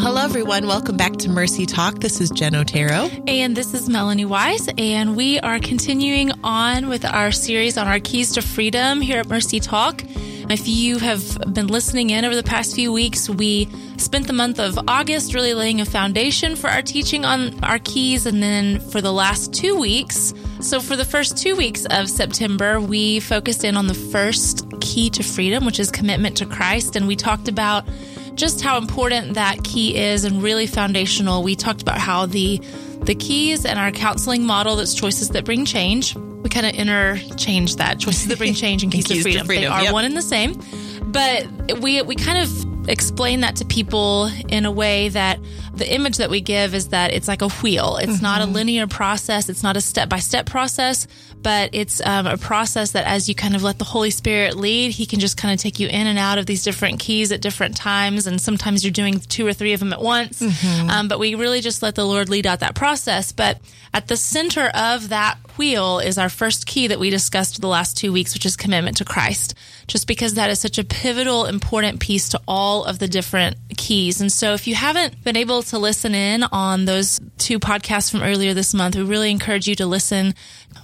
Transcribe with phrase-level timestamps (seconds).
[0.00, 0.66] Well, hello, everyone.
[0.66, 1.96] Welcome back to Mercy Talk.
[1.96, 3.10] This is Jen Otero.
[3.26, 4.66] And this is Melanie Wise.
[4.78, 9.28] And we are continuing on with our series on our keys to freedom here at
[9.28, 10.02] Mercy Talk.
[10.48, 13.68] If you have been listening in over the past few weeks, we
[13.98, 18.24] spent the month of August really laying a foundation for our teaching on our keys.
[18.24, 22.80] And then for the last two weeks, so for the first two weeks of September,
[22.80, 26.96] we focused in on the first key to freedom, which is commitment to Christ.
[26.96, 27.84] And we talked about
[28.34, 31.42] just how important that key is and really foundational.
[31.42, 32.60] We talked about how the
[33.02, 36.14] the keys and our counseling model that's choices that bring change.
[36.14, 39.40] We kind of interchange that choices that bring change and keys, keys to, freedom.
[39.42, 39.64] to freedom.
[39.64, 39.92] They are yep.
[39.92, 40.60] one and the same.
[41.04, 45.38] But we we kind of explain that to people in a way that
[45.74, 47.96] the image that we give is that it's like a wheel.
[47.96, 48.22] It's mm-hmm.
[48.22, 49.48] not a linear process.
[49.48, 51.06] It's not a step by step process,
[51.42, 54.92] but it's um, a process that as you kind of let the Holy Spirit lead,
[54.92, 57.40] He can just kind of take you in and out of these different keys at
[57.40, 58.26] different times.
[58.26, 60.40] And sometimes you're doing two or three of them at once.
[60.40, 60.90] Mm-hmm.
[60.90, 63.32] Um, but we really just let the Lord lead out that process.
[63.32, 63.58] But
[63.92, 67.96] at the center of that wheel is our first key that we discussed the last
[67.96, 69.54] two weeks, which is commitment to Christ,
[69.86, 74.20] just because that is such a pivotal, important piece to all of the different keys.
[74.20, 78.22] And so if you haven't been able to listen in on those two podcasts from
[78.22, 80.34] earlier this month, we really encourage you to listen.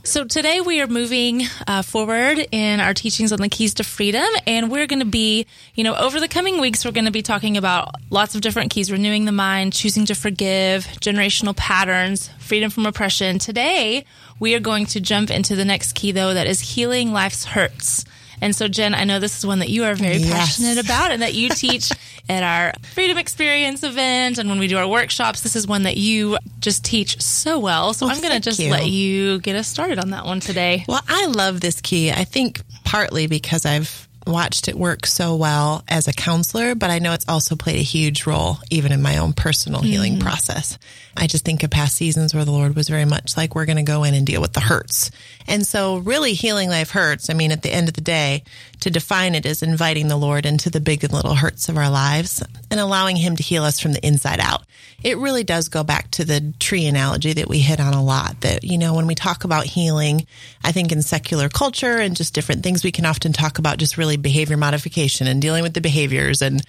[0.03, 4.27] So today we are moving uh, forward in our teachings on the keys to freedom,
[4.47, 7.23] and we're going to be, you know, over the coming weeks, we're going to be
[7.23, 12.71] talking about lots of different keys: renewing the mind, choosing to forgive, generational patterns, freedom
[12.71, 13.39] from oppression.
[13.39, 14.05] Today
[14.39, 18.05] we are going to jump into the next key, though, that is healing life's hurts.
[18.41, 20.33] And so, Jen, I know this is one that you are very yes.
[20.33, 21.91] passionate about and that you teach
[22.29, 24.39] at our Freedom Experience event.
[24.39, 27.95] And when we do our workshops, this is one that you just teach so well.
[27.95, 28.71] So I'm going to just you.
[28.71, 30.85] let you get us started on that one today.
[30.89, 32.11] Well, I love this key.
[32.11, 36.99] I think partly because I've watched it work so well as a counselor, but I
[36.99, 40.23] know it's also played a huge role even in my own personal healing mm-hmm.
[40.23, 40.79] process.
[41.17, 43.77] I just think of past seasons where the Lord was very much like, we're going
[43.77, 45.11] to go in and deal with the hurts.
[45.47, 47.31] And so really healing life hurts.
[47.31, 48.43] I mean, at the end of the day,
[48.81, 51.91] to define it as inviting the Lord into the big and little hurts of our
[51.91, 54.63] lives and allowing him to heal us from the inside out.
[55.03, 58.41] It really does go back to the tree analogy that we hit on a lot
[58.43, 60.27] that, you know, when we talk about healing,
[60.65, 63.99] I think in secular culture and just different things, we can often talk about just
[63.99, 66.63] really behavior modification and dealing with the behaviors and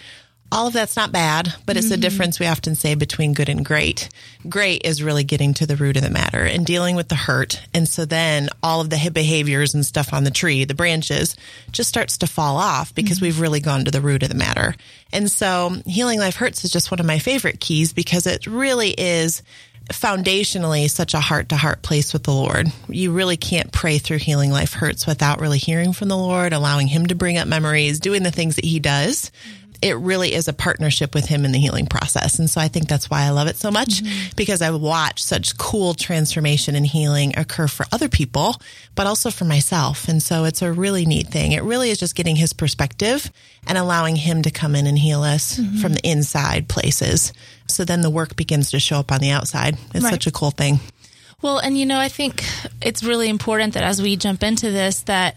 [0.52, 1.92] all of that's not bad, but it's mm-hmm.
[1.92, 4.10] the difference we often say between good and great.
[4.48, 7.62] Great is really getting to the root of the matter and dealing with the hurt.
[7.74, 11.36] And so then all of the behaviors and stuff on the tree, the branches,
[11.72, 13.26] just starts to fall off because mm-hmm.
[13.26, 14.76] we've really gone to the root of the matter.
[15.12, 18.92] And so healing life hurts is just one of my favorite keys because it really
[18.92, 19.44] is
[19.92, 22.68] foundationally such a heart to heart place with the Lord.
[22.90, 26.88] You really can't pray through healing life hurts without really hearing from the Lord, allowing
[26.88, 29.32] him to bring up memories, doing the things that he does.
[29.82, 32.40] It really is a partnership with him in the healing process.
[32.40, 34.30] And so I think that's why I love it so much mm-hmm.
[34.36, 38.56] because I watch such cool transformation and healing occur for other people,
[38.96, 40.08] but also for myself.
[40.08, 41.52] And so it's a really neat thing.
[41.52, 43.32] It really is just getting his perspective
[43.68, 45.78] and allowing him to come in and heal us mm-hmm.
[45.78, 47.34] from the inside places
[47.68, 49.78] so then the work begins to show up on the outside.
[49.94, 50.12] It's right.
[50.12, 50.80] such a cool thing.
[51.42, 52.44] Well, and you know, I think
[52.82, 55.36] it's really important that as we jump into this, that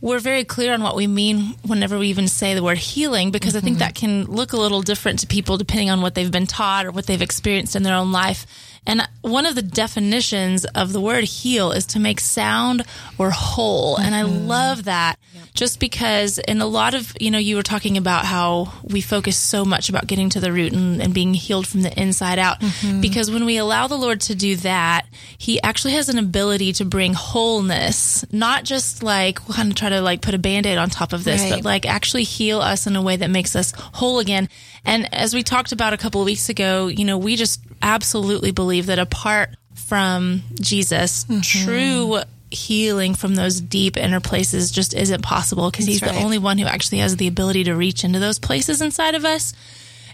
[0.00, 3.50] we're very clear on what we mean whenever we even say the word healing, because
[3.50, 3.58] mm-hmm.
[3.58, 3.80] I think mm-hmm.
[3.80, 6.92] that can look a little different to people depending on what they've been taught or
[6.92, 8.46] what they've experienced in their own life.
[8.86, 12.84] And one of the definitions of the word heal is to make sound
[13.18, 13.96] or whole.
[13.96, 14.04] Mm-hmm.
[14.04, 14.46] And I mm-hmm.
[14.46, 15.44] love that yep.
[15.58, 19.36] Just because in a lot of, you know, you were talking about how we focus
[19.36, 22.60] so much about getting to the root and, and being healed from the inside out.
[22.60, 23.00] Mm-hmm.
[23.00, 26.84] Because when we allow the Lord to do that, he actually has an ability to
[26.84, 31.12] bring wholeness, not just like kind of try to like put a band-aid on top
[31.12, 31.54] of this, right.
[31.54, 34.48] but like actually heal us in a way that makes us whole again.
[34.84, 38.52] And as we talked about a couple of weeks ago, you know, we just absolutely
[38.52, 41.40] believe that apart from Jesus, mm-hmm.
[41.40, 46.12] true healing from those deep inner places just isn't possible because he's right.
[46.12, 49.24] the only one who actually has the ability to reach into those places inside of
[49.24, 49.52] us.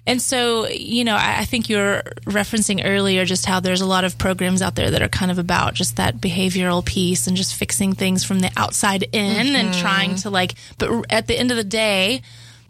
[0.07, 4.05] And so, you know, I, I, think you're referencing earlier just how there's a lot
[4.05, 7.55] of programs out there that are kind of about just that behavioral piece and just
[7.55, 9.57] fixing things from the outside in mm-hmm.
[9.57, 12.21] and trying to like, but at the end of the day,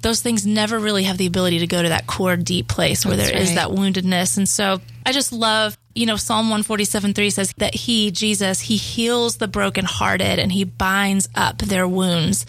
[0.00, 3.16] those things never really have the ability to go to that core deep place where
[3.16, 3.48] That's there right.
[3.48, 4.36] is that woundedness.
[4.36, 8.76] And so I just love, you know, Psalm 147 3 says that he, Jesus, he
[8.76, 12.46] heals the brokenhearted and he binds up their wounds.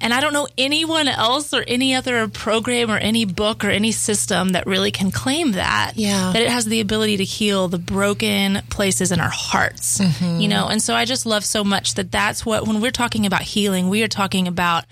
[0.00, 3.92] And I don't know anyone else or any other program or any book or any
[3.92, 5.92] system that really can claim that.
[5.94, 6.32] Yeah.
[6.32, 9.98] That it has the ability to heal the broken places in our hearts.
[9.98, 10.40] Mm-hmm.
[10.40, 13.24] You know, and so I just love so much that that's what, when we're talking
[13.24, 14.84] about healing, we are talking about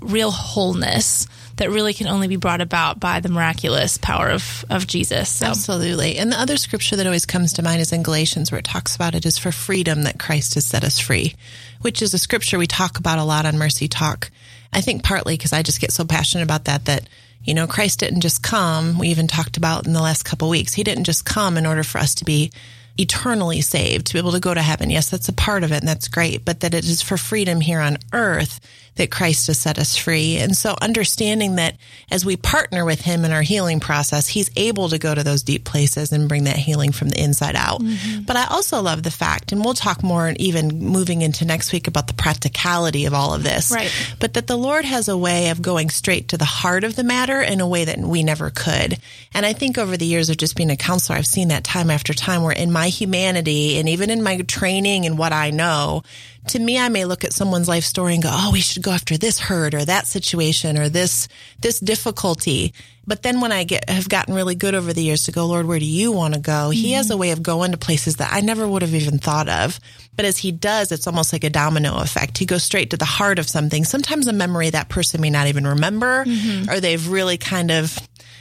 [0.00, 1.26] real wholeness
[1.56, 5.28] that really can only be brought about by the miraculous power of, of Jesus.
[5.28, 5.46] So.
[5.46, 6.16] Absolutely.
[6.16, 8.96] And the other scripture that always comes to mind is in Galatians where it talks
[8.96, 11.34] about it is for freedom that Christ has set us free,
[11.80, 14.30] which is a scripture we talk about a lot on Mercy Talk.
[14.72, 17.08] I think partly because I just get so passionate about that that
[17.44, 18.98] you know Christ didn't just come.
[18.98, 20.72] We even talked about in the last couple weeks.
[20.72, 22.50] He didn't just come in order for us to be
[22.98, 24.90] eternally saved, to be able to go to heaven.
[24.90, 27.60] Yes, that's a part of it and that's great, but that it is for freedom
[27.60, 28.60] here on earth
[28.96, 30.36] that Christ has set us free.
[30.36, 31.76] And so understanding that
[32.10, 35.42] as we partner with him in our healing process, he's able to go to those
[35.42, 37.80] deep places and bring that healing from the inside out.
[37.80, 38.22] Mm-hmm.
[38.22, 41.88] But I also love the fact, and we'll talk more even moving into next week
[41.88, 43.70] about the practicality of all of this.
[43.72, 43.90] Right.
[44.20, 47.04] But that the Lord has a way of going straight to the heart of the
[47.04, 48.98] matter in a way that we never could.
[49.32, 51.90] And I think over the years of just being a counselor, I've seen that time
[51.90, 56.02] after time where in my humanity and even in my training and what I know,
[56.48, 58.90] to me, I may look at someone's life story and go, Oh, we should go
[58.90, 61.28] after this hurt or that situation or this,
[61.60, 62.74] this difficulty.
[63.06, 65.66] But then when I get, have gotten really good over the years to go, Lord,
[65.66, 66.52] where do you want to go?
[66.52, 66.72] Mm-hmm.
[66.72, 69.48] He has a way of going to places that I never would have even thought
[69.48, 69.80] of.
[70.14, 72.38] But as he does, it's almost like a domino effect.
[72.38, 75.48] He goes straight to the heart of something, sometimes a memory that person may not
[75.48, 76.70] even remember, mm-hmm.
[76.70, 77.98] or they've really kind of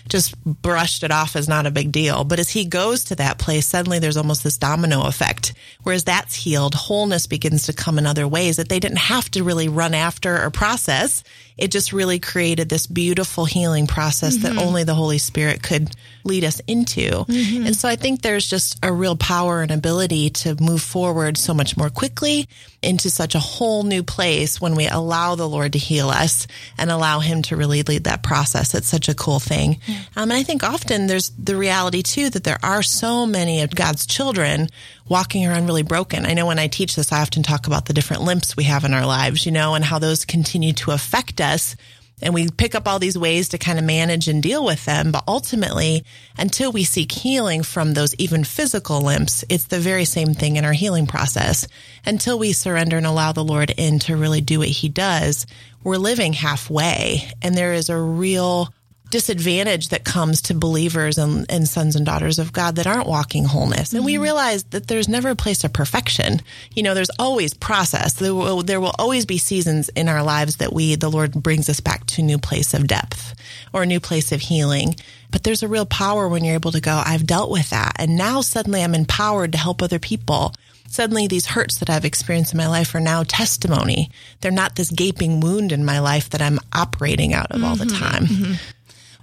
[0.09, 2.23] just brushed it off as not a big deal.
[2.23, 5.53] But as he goes to that place, suddenly there's almost this domino effect.
[5.83, 9.43] Whereas that's healed, wholeness begins to come in other ways that they didn't have to
[9.43, 11.23] really run after or process.
[11.61, 14.55] It just really created this beautiful healing process mm-hmm.
[14.55, 15.91] that only the Holy Spirit could
[16.23, 17.01] lead us into.
[17.01, 17.67] Mm-hmm.
[17.67, 21.53] And so I think there's just a real power and ability to move forward so
[21.53, 22.47] much more quickly
[22.81, 26.47] into such a whole new place when we allow the Lord to heal us
[26.77, 28.73] and allow Him to really lead that process.
[28.73, 29.79] It's such a cool thing.
[29.85, 29.99] Yeah.
[30.15, 33.75] Um, and I think often there's the reality too that there are so many of
[33.75, 34.69] God's children
[35.07, 36.25] walking around really broken.
[36.25, 38.83] I know when I teach this, I often talk about the different limps we have
[38.83, 41.75] in our lives, you know, and how those continue to affect us
[42.21, 45.11] and we pick up all these ways to kind of manage and deal with them.
[45.11, 46.05] But ultimately,
[46.37, 50.65] until we seek healing from those even physical limps, it's the very same thing in
[50.65, 51.67] our healing process.
[52.05, 55.47] Until we surrender and allow the Lord in to really do what he does,
[55.83, 57.27] we're living halfway.
[57.41, 58.71] And there is a real
[59.11, 63.45] disadvantage that comes to believers and, and, sons and daughters of God that aren't walking
[63.45, 63.91] wholeness.
[63.91, 64.05] And mm-hmm.
[64.05, 66.41] we realize that there's never a place of perfection.
[66.73, 68.13] You know, there's always process.
[68.13, 71.69] There will, there will always be seasons in our lives that we, the Lord brings
[71.69, 73.35] us back to a new place of depth
[73.73, 74.95] or a new place of healing.
[75.29, 77.93] But there's a real power when you're able to go, I've dealt with that.
[77.97, 80.53] And now suddenly I'm empowered to help other people
[80.91, 84.11] suddenly these hurts that I've experienced in my life are now testimony.
[84.41, 87.65] They're not this gaping wound in my life that I'm operating out of mm-hmm.
[87.65, 88.03] all the mm-hmm.
[88.03, 88.25] time.
[88.25, 88.53] Mm-hmm.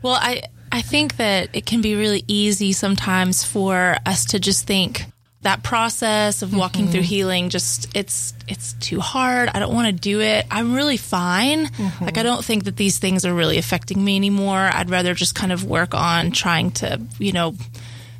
[0.02, 4.66] Well, I I think that it can be really easy sometimes for us to just
[4.66, 5.06] think
[5.42, 6.92] that process of walking mm-hmm.
[6.92, 9.48] through healing just it's it's too hard.
[9.48, 10.46] I don't want to do it.
[10.50, 11.66] I'm really fine.
[11.66, 12.04] Mm-hmm.
[12.04, 14.58] Like I don't think that these things are really affecting me anymore.
[14.72, 17.54] I'd rather just kind of work on trying to, you know,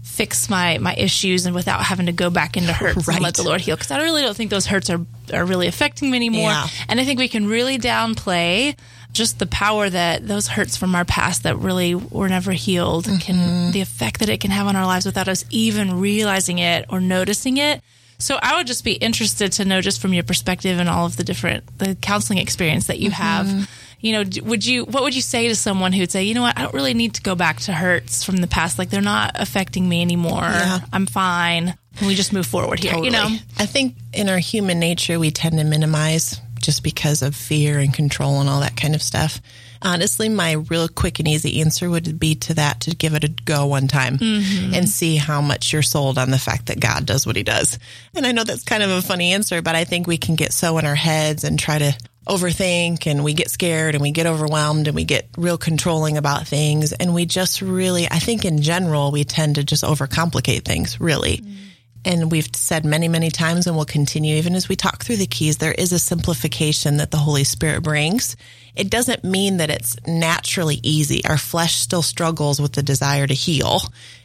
[0.03, 3.17] fix my my issues and without having to go back into hurts right.
[3.17, 5.67] and let the Lord heal because I really don't think those hurts are are really
[5.67, 6.51] affecting me anymore.
[6.51, 6.67] Yeah.
[6.89, 8.77] And I think we can really downplay
[9.13, 13.19] just the power that those hurts from our past that really were never healed mm-hmm.
[13.19, 16.87] can the effect that it can have on our lives without us even realizing it
[16.89, 17.83] or noticing it.
[18.19, 21.17] So I would just be interested to know just from your perspective and all of
[21.17, 23.23] the different the counseling experience that you mm-hmm.
[23.23, 23.71] have.
[24.01, 26.43] You know, would you what would you say to someone who would say, "You know
[26.43, 26.57] what?
[26.57, 28.79] I don't really need to go back to hurts from the past.
[28.79, 30.43] Like they're not affecting me anymore.
[30.43, 30.81] Yeah.
[30.93, 31.75] I'm fine."
[32.07, 33.09] we just move forward here, totally.
[33.09, 33.29] you know?
[33.59, 37.93] I think in our human nature, we tend to minimize just because of fear and
[37.93, 39.41] control and all that kind of stuff.
[39.81, 43.29] Honestly, my real quick and easy answer would be to that to give it a
[43.29, 44.75] go one time mm-hmm.
[44.75, 47.79] and see how much you're sold on the fact that God does what he does.
[48.15, 50.53] And I know that's kind of a funny answer, but I think we can get
[50.53, 51.97] so in our heads and try to
[52.27, 56.47] overthink and we get scared and we get overwhelmed and we get real controlling about
[56.47, 56.93] things.
[56.93, 61.39] And we just really, I think in general, we tend to just overcomplicate things, really.
[61.39, 61.65] Mm-hmm
[62.05, 65.27] and we've said many, many times and we'll continue even as we talk through the
[65.27, 68.37] keys, there is a simplification that the Holy Spirit brings.
[68.77, 71.25] It doesn't mean that it's naturally easy.
[71.25, 73.81] Our flesh still struggles with the desire to heal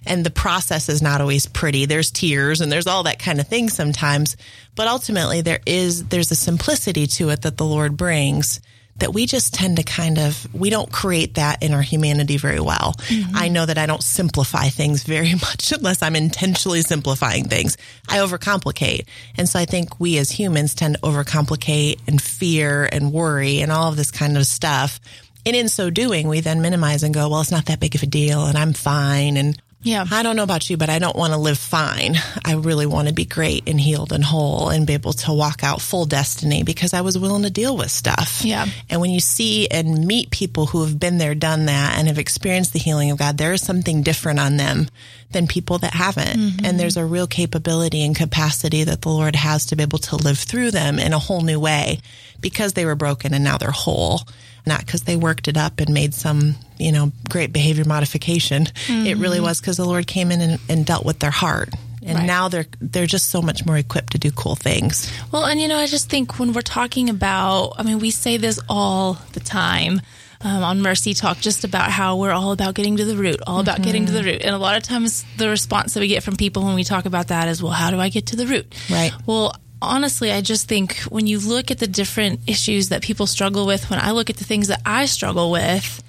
[0.06, 1.86] and the process is not always pretty.
[1.86, 4.38] There's tears and there's all that kind of thing sometimes,
[4.76, 8.62] but ultimately there is, there's a simplicity to it that the Lord brings
[8.98, 12.60] that we just tend to kind of we don't create that in our humanity very
[12.60, 12.94] well.
[13.08, 13.36] Mm-hmm.
[13.36, 17.78] I know that I don't simplify things very much unless I'm intentionally simplifying things.
[18.08, 19.06] I overcomplicate.
[19.38, 23.72] And so I think we as humans tend to overcomplicate and fear and worry and
[23.72, 25.00] all of this kind of stuff.
[25.46, 28.04] And in so doing, we then minimize and go, well, it's not that big of
[28.04, 29.38] a deal and I'm fine.
[29.38, 30.06] And Yeah.
[30.10, 32.16] I don't know about you, but I don't want to live fine.
[32.44, 35.64] I really want to be great and healed and whole and be able to walk
[35.64, 38.42] out full destiny because I was willing to deal with stuff.
[38.44, 38.66] Yeah.
[38.90, 42.18] And when you see and meet people who have been there, done that, and have
[42.18, 44.88] experienced the healing of God, there is something different on them
[45.32, 46.40] than people that haven't.
[46.40, 46.66] Mm-hmm.
[46.66, 50.16] And there's a real capability and capacity that the Lord has to be able to
[50.16, 52.00] live through them in a whole new way
[52.40, 54.22] because they were broken and now they're whole
[54.66, 58.66] not because they worked it up and made some, you know, great behavior modification.
[58.66, 59.08] Mm-hmm.
[59.08, 61.70] It really was because the Lord came in and, and, dealt with their heart.
[62.06, 62.26] And Right.
[62.26, 65.10] now they're they're just so much more equipped to do cool things.
[65.32, 68.36] Well, and you know, I just think when we're talking about, I mean, we say
[68.36, 70.02] this all the time
[70.42, 73.60] um, on Mercy Talk, just about how we're all about getting to the root, all
[73.60, 74.42] about getting to the root.
[74.42, 77.06] And a lot of times the response that we get from people when we talk
[77.06, 78.76] about that is, well, how do I get to the root?
[78.92, 79.12] Right.
[79.26, 83.66] Well, honestly, I just think when you look at the different issues that people struggle
[83.66, 86.04] with, when I look at the things that I struggle with,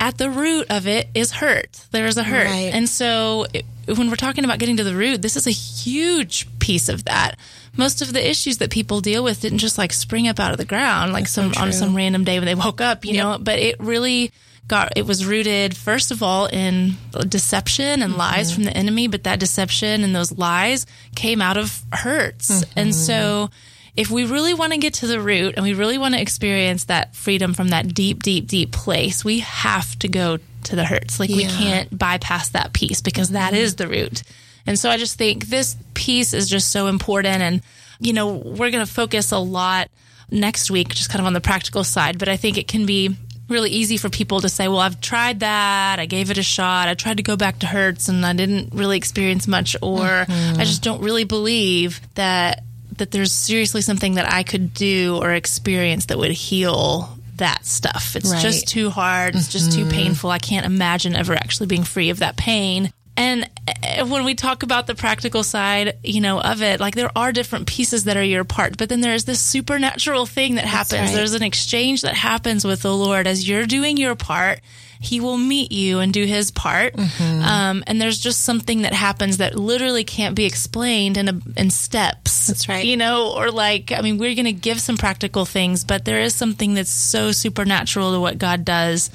[0.00, 1.86] at the root of it is hurt.
[1.90, 2.46] There is a hurt.
[2.46, 2.70] Right.
[2.72, 6.46] And so it, when we're talking about getting to the root, this is a huge
[6.58, 7.36] piece of that.
[7.76, 10.58] Most of the issues that people deal with didn't just like spring up out of
[10.58, 13.58] the ground like some on some random day when they woke up, you know, but
[13.58, 14.32] it really
[14.68, 16.92] got it was rooted first of all in
[17.28, 18.20] deception and mm-hmm.
[18.20, 22.50] lies from the enemy, but that deception and those lies came out of hurts.
[22.50, 22.78] Mm-hmm.
[22.78, 23.50] And so
[23.96, 26.84] if we really want to get to the root and we really want to experience
[26.84, 31.18] that freedom from that deep, deep, deep place, we have to go to the hurts.
[31.18, 33.62] Like we can't bypass that piece because that mm-hmm.
[33.62, 34.22] is the root.
[34.66, 37.42] And so I just think this piece is just so important.
[37.42, 37.62] And,
[37.98, 39.90] you know, we're going to focus a lot
[40.30, 43.16] next week, just kind of on the practical side, but I think it can be
[43.50, 45.98] really easy for people to say, well, I've tried that.
[45.98, 46.88] I gave it a shot.
[46.88, 50.64] I tried to go back to hurts and I didn't really experience much, or I
[50.64, 52.62] just don't really believe that
[52.98, 58.14] that there's seriously something that I could do or experience that would heal that stuff.
[58.14, 58.42] It's Right.
[58.42, 59.34] just too hard.
[59.34, 59.90] It's just too mm-hmm.
[59.90, 60.30] painful.
[60.30, 62.92] I can't imagine ever actually being free of that pain.
[63.20, 67.10] And uh, when we talk about the practical side, you know, of it, like there
[67.14, 71.10] are different pieces that are your part, but then there's this supernatural thing that happens.
[71.10, 71.14] right.
[71.14, 74.60] There's an exchange that happens with the Lord as you're doing your part.
[75.02, 76.94] He will meet you and do his part.
[76.94, 77.42] Mm-hmm.
[77.42, 81.68] Um, and there's just something that happens that literally can't be explained in a, in
[81.68, 82.46] steps.
[82.46, 82.86] That's right.
[82.86, 86.20] You know, or like, I mean, we're going to give some practical things, but there
[86.20, 89.10] is something that's so supernatural to what God does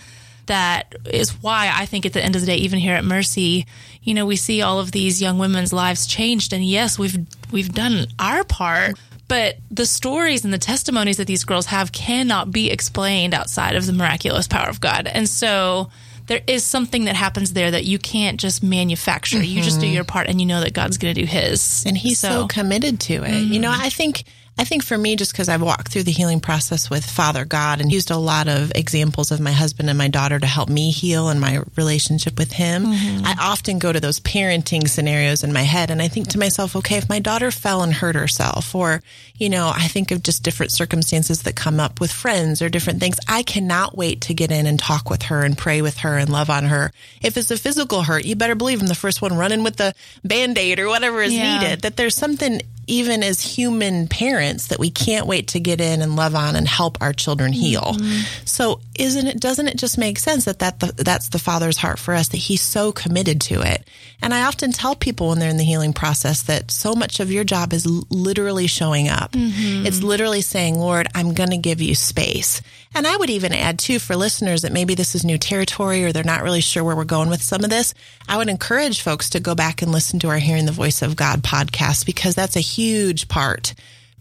[0.48, 3.66] that is why I think at the end of the day, even here at Mercy,
[4.02, 6.54] you know, we see all of these young women's lives changed.
[6.54, 7.18] And yes, we've,
[7.52, 8.98] we've done our part,
[9.28, 13.86] but the stories and the testimonies that these girls have cannot be explained outside of
[13.86, 15.08] the miraculous power of God.
[15.08, 15.90] And so
[16.28, 19.44] there is something that happens there that you can't just manufacture.
[19.44, 19.96] You just do mm-hmm.
[19.96, 21.84] your part and you know that God's going to do his.
[21.86, 23.42] and he's so, committed to it.
[23.42, 23.82] You know, mm-hmm.
[23.82, 24.24] I think
[24.58, 27.82] I think for me, just because I've walked through the healing process with Father God
[27.82, 30.92] and used a lot of examples of my husband and my daughter to help me
[30.92, 33.26] heal and my relationship with him, mm-hmm.
[33.26, 36.76] I often go to those parenting scenarios in my head and I think to myself,
[36.78, 39.04] okay, if my daughter fell and hurt herself, or,
[39.36, 43.02] you know, I think of just different circumstances that come up with friends or different
[43.02, 46.18] things, I cannot wait to get in and talk with her and pray with her
[46.18, 46.94] and love on her.
[47.22, 49.94] If it's a physical hurt, you better believe I'm the first one running with the
[50.24, 51.60] band aid or whatever is Yeah.
[51.60, 56.02] needed that there's something even as human parents that we can't wait to get in
[56.02, 57.96] and love on and help our children heal.
[57.96, 58.46] Mm-hmm.
[58.46, 62.00] So isn't it doesn't it just make sense that that the, that's the father's heart
[62.00, 63.88] for us that he's so committed to it.
[64.22, 67.32] And I often tell people when they're in the healing process that so much of
[67.32, 69.32] your job is literally showing up.
[69.34, 69.86] Mm-hmm.
[69.86, 72.62] It's literally saying, "Lord, I'm going to give you space."
[72.96, 76.12] And I would even add too for listeners that maybe this is new territory or
[76.14, 77.94] they're not really sure where we're going with some of this.
[78.28, 81.16] I would encourage folks to go back and listen to our Hearing the Voice of
[81.16, 83.74] God podcast because that's a huge part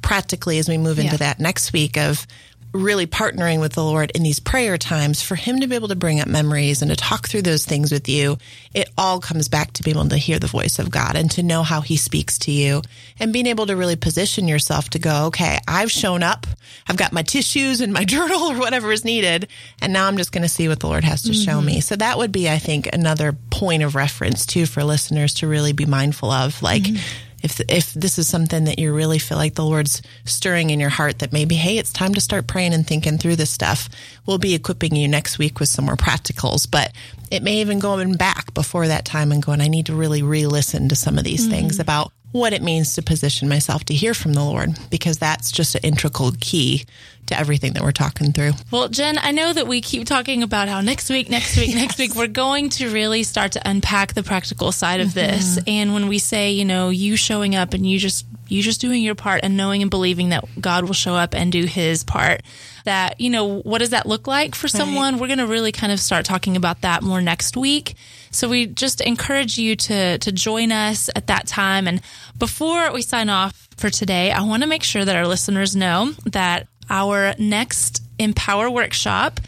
[0.03, 1.19] practically as we move into Yeah.
[1.19, 2.27] that next week of
[2.75, 5.97] really partnering with the Lord in these prayer times for him to be able to
[5.97, 8.37] bring up memories and to talk through those things with you.
[8.75, 11.43] It all comes back to being able to hear the voice of God and to
[11.45, 12.83] know how he speaks to you
[13.21, 16.49] and being able to really position yourself to go, okay, I've shown up.
[16.89, 19.47] I've got my tissues and my journal or whatever is needed.
[19.81, 21.75] And now I'm just going to see what the Lord has to show me.
[21.75, 21.81] Mm-hmm.
[21.81, 25.73] So that would be, I think, another point of reference too for listeners to really
[25.73, 26.61] be mindful of.
[26.61, 26.97] Like, mm-hmm.
[27.45, 30.89] If if this is something that you really feel like the Lord's stirring in your
[30.89, 33.89] heart, that maybe hey, it's time to start praying and thinking through this stuff.
[34.25, 36.91] We'll be equipping you next week with some more practicals, but
[37.31, 40.89] it may even go back before that time and going, I need to really re-listen
[40.89, 41.51] to some of these mm-hmm.
[41.51, 45.53] things about what it means to position myself to hear from the Lord, because that's
[45.53, 46.85] just an integral key
[47.27, 48.51] to everything that we're talking through.
[48.73, 51.97] Well, Jen, I know that we keep talking about how next week, next week, next
[51.97, 55.31] week, we're going to really start to unpack the practical side of mm-hmm.
[55.31, 55.61] this.
[55.69, 59.03] And when we say, you know, you showing up and you just you just doing
[59.03, 62.43] your part and knowing and believing that God will show up and do his part.
[62.85, 65.15] That, you know, what does that look like for someone?
[65.15, 65.21] Right.
[65.21, 67.95] We're going to really kind of start talking about that more next week.
[68.31, 72.03] So we just encourage you to to join us at that time and
[72.39, 76.13] before we sign off for today, I want to make sure that our listeners know
[76.25, 79.41] that our next Empower workshop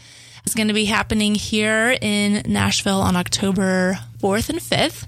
[0.45, 5.07] is going to be happening here in Nashville on October 4th and 5th.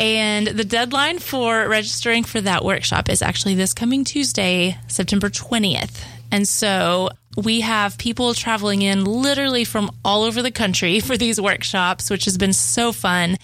[0.00, 6.04] And the deadline for registering for that workshop is actually this coming Tuesday, September 20th.
[6.30, 11.40] And so we have people traveling in literally from all over the country for these
[11.40, 13.36] workshops, which has been so fun.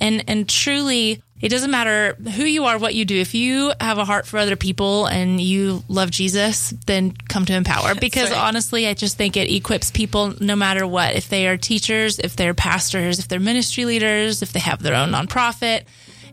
[0.00, 3.20] And, and truly, it doesn't matter who you are, what you do.
[3.20, 7.54] If you have a heart for other people and you love Jesus, then come to
[7.54, 7.94] Empower.
[7.94, 8.40] Because right.
[8.40, 11.14] honestly, I just think it equips people no matter what.
[11.14, 14.96] If they are teachers, if they're pastors, if they're ministry leaders, if they have their
[14.96, 15.84] own nonprofit,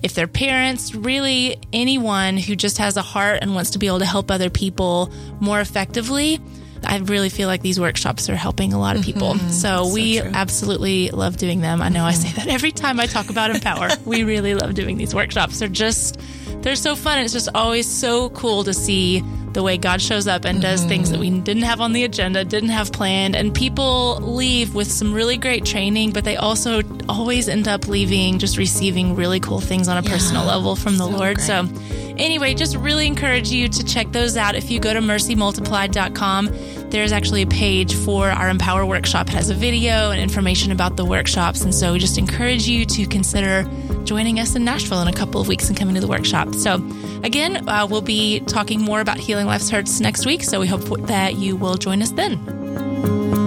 [0.01, 3.99] if they're parents, really anyone who just has a heart and wants to be able
[3.99, 6.41] to help other people more effectively
[6.85, 9.33] I really feel like these workshops are helping a lot of people.
[9.33, 9.49] Mm-hmm.
[9.49, 10.31] So, so, we true.
[10.33, 11.81] absolutely love doing them.
[11.81, 12.07] I know mm-hmm.
[12.07, 13.89] I say that every time I talk about Empower.
[14.05, 15.59] we really love doing these workshops.
[15.59, 16.19] They're just,
[16.61, 17.19] they're so fun.
[17.19, 20.89] It's just always so cool to see the way God shows up and does mm-hmm.
[20.89, 23.35] things that we didn't have on the agenda, didn't have planned.
[23.35, 28.39] And people leave with some really great training, but they also always end up leaving
[28.39, 31.35] just receiving really cool things on a yeah, personal level from the so Lord.
[31.37, 31.45] Great.
[31.45, 31.67] So,
[32.17, 34.55] anyway, just really encourage you to check those out.
[34.55, 36.49] If you go to mercymultiplied.com,
[36.89, 39.27] there's actually a page for our Empower workshop.
[39.27, 41.61] It has a video and information about the workshops.
[41.61, 43.67] And so we just encourage you to consider
[44.03, 46.53] joining us in Nashville in a couple of weeks and coming to the workshop.
[46.55, 46.75] So,
[47.23, 50.43] again, uh, we'll be talking more about Healing Life's Hurts next week.
[50.43, 53.42] So we hope that you will join us then.